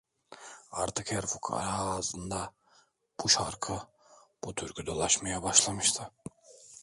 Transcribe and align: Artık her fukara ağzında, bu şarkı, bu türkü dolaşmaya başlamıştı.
Artık 0.71 1.11
her 1.11 1.25
fukara 1.25 1.73
ağzında, 1.79 2.53
bu 3.19 3.29
şarkı, 3.29 3.79
bu 4.43 4.55
türkü 4.55 4.85
dolaşmaya 4.85 5.43
başlamıştı. 5.43 6.11